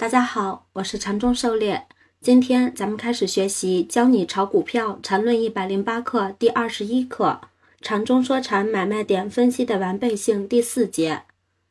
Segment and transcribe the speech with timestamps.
[0.00, 1.86] 大家好，我是禅中狩猎。
[2.22, 7.38] 今天咱们开始学习《教你炒股票禅论一百零八课》第二十一课
[7.82, 11.24] “禅中说禅买卖点分析的完备性”第四节。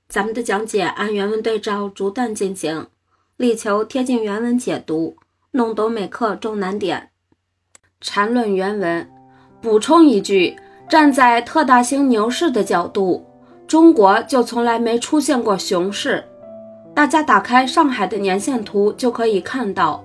[0.07, 2.85] 咱们的讲解按原文对照逐段进行，
[3.35, 5.17] 力求贴近原文解读，
[5.53, 7.09] 弄懂每课重难点。
[7.99, 9.09] 禅论原文
[9.59, 10.55] 补充一句：
[10.87, 13.25] 站在特大型牛市的角度。
[13.67, 16.23] 中国就从来没出现过熊市，
[16.99, 20.03] 大家打开上海的年线图就可以看到，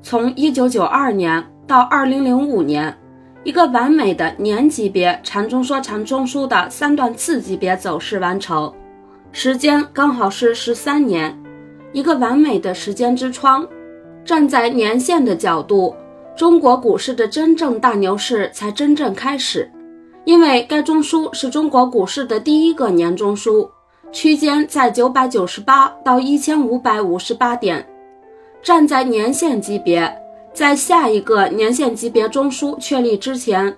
[0.00, 2.96] 从一九九二年到二零零五年，
[3.44, 8.72] 一个完美的年级别禅中说禅中枢的三段次级别走势完成，
[9.32, 11.38] 时间刚好是十三年，
[11.92, 13.68] 一个完美的时间之窗。
[14.24, 15.94] 站在年线的角度，
[16.34, 19.70] 中国股市的真正大牛市才真正开始。
[20.24, 23.68] 因为该中枢是中国股市的第一个年中枢，
[24.12, 27.86] 区间在九百九十八到一千五百五十八点。
[28.60, 30.12] 站在年线级别，
[30.52, 33.76] 在下一个年线级别中枢确立之前，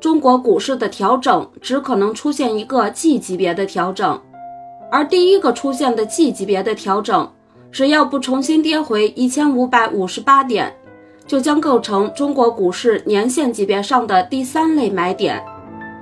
[0.00, 4.18] 中国股市的调整只可能出现一个 G 级别的调整，
[4.90, 7.30] 而第一个出现的 G 级别的调整，
[7.70, 10.74] 只要不重新跌回一千五百五十八点，
[11.26, 15.44] 就将构成中国股市年线级别上的第三类买点。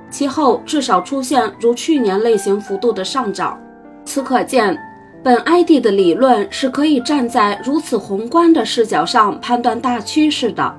[0.09, 3.59] 其后至少出现如去年类型幅度的上涨，
[4.05, 4.77] 此可见，
[5.23, 10.75] 本 ID 的理论是可以站在如此宏观的视角上判断大趋势的。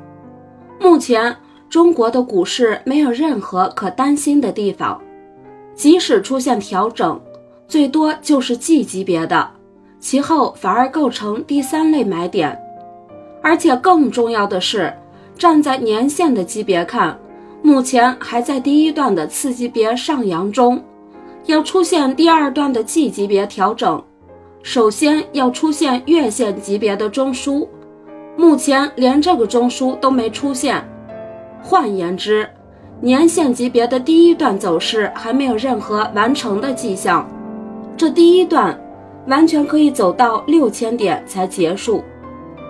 [0.79, 1.35] 目前
[1.69, 5.01] 中国的股市没有任何可担心的地方，
[5.75, 7.21] 即使出现调整，
[7.67, 9.51] 最多就是 G 级别的，
[9.99, 12.61] 其后反而构成第三类买点。
[13.43, 14.93] 而且更重要的是，
[15.37, 17.19] 站在年线的级别看。
[17.63, 20.83] 目前还在第一段的次级别上扬中，
[21.47, 24.03] 要出现第二段的 G 级别调整，
[24.63, 27.69] 首先要出现月线级别的中枢，
[28.37, 30.83] 目前连这个中枢都没出现。
[31.63, 32.49] 换言之，
[33.01, 37.29] 年线级别的第一段走势还没有任何完成的迹象，
[37.95, 38.79] 这第一段
[39.27, 42.03] 完全可以走到六千点才结束。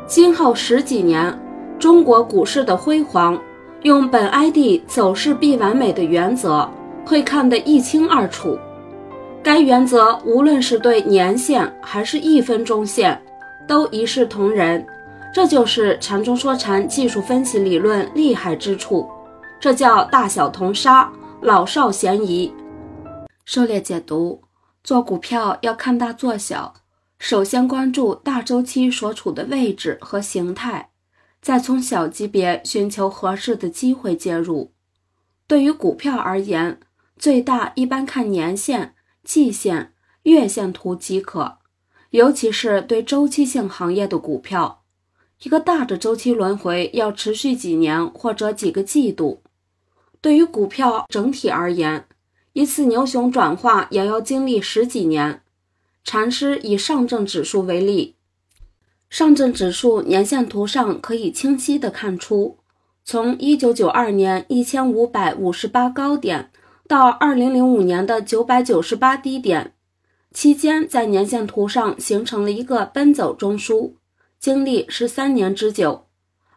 [0.07, 1.39] 今后十几年，
[1.79, 3.41] 中国股市的辉煌。
[3.83, 6.67] 用本 ID 走势必完美的原则，
[7.05, 8.59] 会看得一清二楚。
[9.45, 13.21] 该原则无论是对年线还是一分钟线，
[13.69, 14.85] 都一视同仁。
[15.35, 19.07] 这就是禅中说禅技术分析理论厉害之处。
[19.61, 21.13] 这叫大小同杀，
[21.43, 22.51] 老少咸宜。
[23.45, 24.41] 狩猎解读：
[24.83, 26.73] 做股票要看大做小，
[27.19, 30.89] 首先关注大周期所处的位置和形态。
[31.43, 34.73] 再从小级别寻求合适的机会介入。
[35.47, 36.81] 对于股票而言，
[37.19, 41.59] 最大一般看年限、季线、月线图即可。
[42.11, 44.85] 尤其是对周期性行业的股票，
[45.43, 49.43] 一个大的周期轮回要持续几年或者几个季度。
[50.21, 52.07] 对于股票整体而言，
[52.53, 55.43] 一次牛熊转化也要经历十几年。
[56.05, 58.15] 禅师以上证指数为例。
[59.11, 62.59] 上证指数年线图上可以清晰地看出，
[63.05, 66.51] 从一九九二年一千五百五十八高点
[66.87, 69.75] 到二零零五年的九百九十八低点，
[70.33, 73.95] 期间在年线图上形成了一个奔走中枢，
[74.39, 76.07] 经历十三年之久。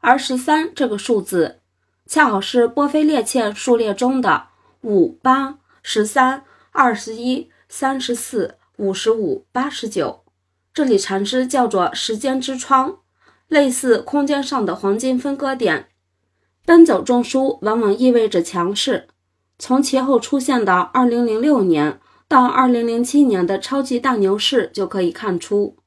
[0.02, 1.60] 而十三这个数字，
[2.06, 4.48] 恰好是波菲列切数列中的
[4.82, 10.26] 五八十三二十一三十四五十五八十九。
[10.74, 12.98] 这里缠枝叫做时间之窗，
[13.48, 15.88] 类似空间上的黄金分割点。
[16.66, 19.08] 奔走中枢往往意味着强势。
[19.59, 25.78] 从其后出现的2006年到2007年的超级大牛市就可以看出。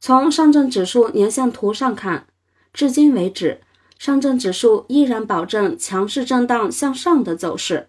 [0.00, 2.26] 从上证指数年线图上看，
[2.72, 3.60] 至今为止，
[3.98, 7.88] 上证指数依然保证强势震荡向上的走势。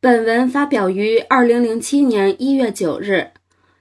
[0.00, 3.32] 本文发表于2007年1月9日。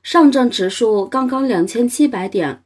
[0.01, 2.63] 上证指数刚刚两千七百点，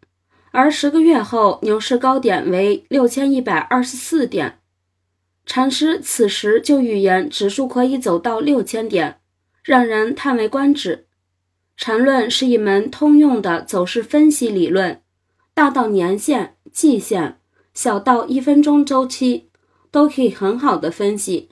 [0.51, 4.58] 而十个月后牛市高点为六千一百二十四点。
[5.49, 9.19] 禅师此时就预言指数可以走到六千点，
[9.63, 11.07] 让人叹为观止。
[11.75, 15.01] 禅论是一门通用的走势分析理论，
[15.55, 17.39] 大到年线、季线，
[17.73, 19.49] 小到一分钟周期，
[19.89, 21.49] 都可以很好的分析。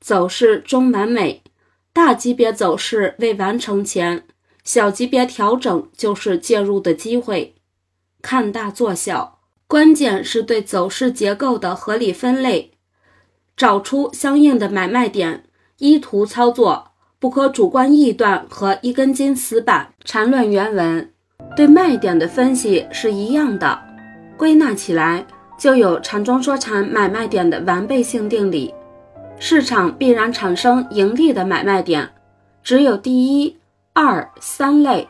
[0.00, 1.42] 走势中完美，
[1.92, 4.24] 大级别走势未完成前。
[4.64, 7.56] 小级别调整就是介入的机会，
[8.22, 12.70] 看大做小，关键是对走势结构的合理分类，
[13.56, 15.44] 找出相应的买卖点，
[15.78, 19.92] 依图操作，不可主观臆断和一根筋死板。
[20.04, 21.10] 缠论原文：
[21.56, 23.78] 对卖点的分析是一样的，
[24.36, 25.24] 归纳起来
[25.56, 28.74] 就有禅中说禅买卖点的完备性定理。
[29.38, 32.10] 市场必然产生盈利的买卖点，
[32.62, 33.56] 只有第一、
[33.92, 35.08] 二、三类。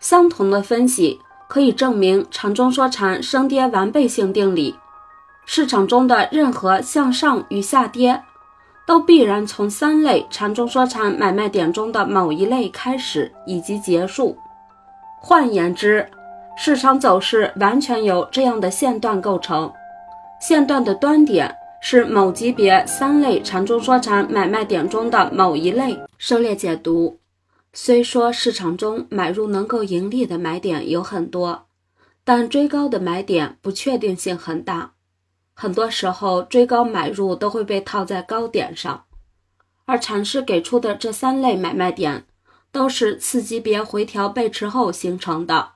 [0.00, 1.18] 相同的分析
[1.48, 4.74] 可以证明禅中说禅升跌完备性定理。
[5.52, 8.22] 市场中的任何向上与下跌，
[8.86, 14.38] 都必然从三类禅中说禅买卖点中的某一类开始以及结束。
[15.20, 16.08] 换言之，
[16.56, 19.72] 市场走势完全由这样的线段构成，
[20.40, 21.52] 线段的端点。
[21.82, 25.98] 是某级别三类缠中说禅买卖点中的某一类。
[26.16, 27.18] 狩猎解读：
[27.72, 31.66] 虽说市场中买入能够盈利的买点有很多，
[32.22, 34.92] 但追高的买点不确定性很大。
[35.54, 39.04] 很多时候，追高买入都会被套在高点上。
[39.84, 42.24] 而禅师给出的这三类买卖点，
[42.70, 45.72] 都是次级别回调背驰后形成的，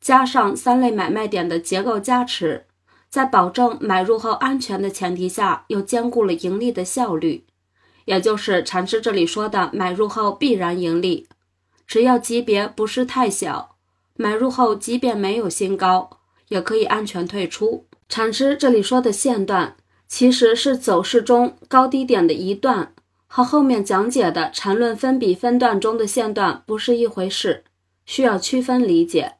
[0.00, 2.66] 加上三类买卖点的结构加持。
[3.10, 7.46] 在保证买入后安全的前提下，又兼顾了盈利的效率，
[8.04, 11.26] 也就是禅师这里说的买入后必然盈利。
[11.86, 13.76] 只要级别不是太小，
[14.14, 17.87] 买入后即便没有新高，也可以安全退出。
[18.08, 19.76] 禅师这里说的线段，
[20.08, 22.94] 其实是走势中高低点的一段，
[23.26, 27.64] 和后面讲解的缠论分比分段中的线段不是一回事，
[28.06, 29.34] 需要区分理解。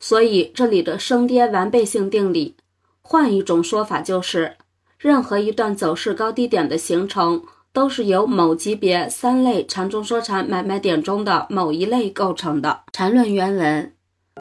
[0.00, 2.56] 所以这里的升跌完备性定理。
[3.00, 4.56] 换一种说法就是，
[4.98, 7.42] 任何一段走势高低点的形成，
[7.72, 12.80] 都是由某级别三类缠中说禅买卖点中的某一类构成的。
[12.92, 13.92] 缠论原文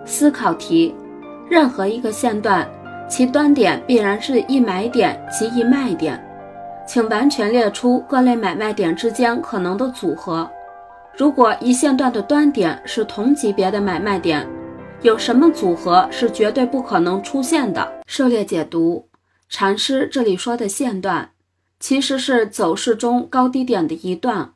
[0.06, 0.94] 思考题：
[1.50, 2.70] 任何一个线段，
[3.10, 6.22] 其端点必然是一买点及一卖点，
[6.86, 10.50] 请完全列出各类买卖点之间可能的组合。
[11.16, 14.48] 如果一线段的端点是同级别的买卖点。
[15.04, 17.88] 有什么组合是绝对不可能出现的？
[18.08, 19.08] 涉猎解读，
[19.48, 21.30] 禅师这里说的线段，
[21.80, 24.54] 其实是走势中高低点的一段，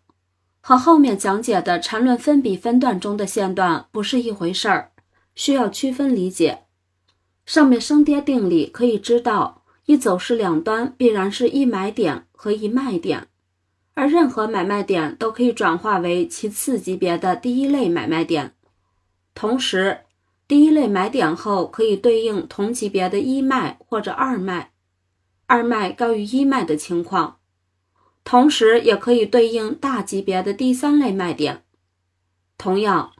[0.59, 4.89] 和后面讲解的缠论分比分段中的线段不是一回事儿，
[5.35, 6.63] 需要区分理解。
[7.51, 13.27] 上面升跌定理可以知道，一走势两端必然是一买点和一卖点，
[13.93, 18.53] 而任何买卖点都可以转化为其次级别的第一类买卖点，
[19.35, 19.97] 同时。
[20.47, 24.71] 第一类买点后可以对应同级别的一卖或者二卖，
[25.45, 27.39] 二卖高于一卖的情况，
[28.23, 31.65] 同时也可以对应大级别的第三类卖点。
[32.57, 33.11] 同样，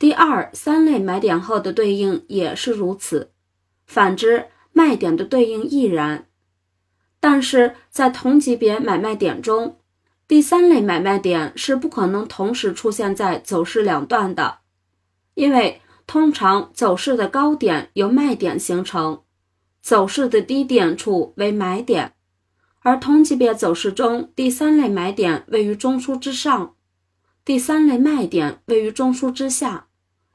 [0.00, 3.30] 第二、三类买点后的对应也是如此。
[3.88, 6.28] 反之，卖点的对应亦然。
[7.18, 9.78] 但是在同级别买卖点中，
[10.28, 14.58] 第三类买卖点是不可能同时出现在走势两段的，
[15.34, 15.80] 因为。
[16.10, 19.24] 通常走势的高点由卖点形成，
[19.82, 22.14] 走势的低点处为买点，
[22.80, 26.74] 而同级别走势中第三类买点位于中枢之上，
[27.44, 29.88] 第三类卖点位于中枢之下，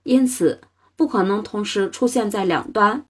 [0.03, 0.61] 因此
[0.95, 3.01] 不可能同时出现在两端。